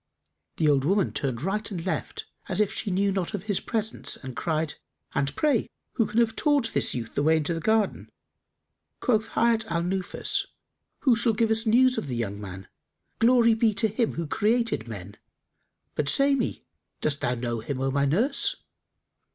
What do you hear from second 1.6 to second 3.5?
and left, as if she knew not of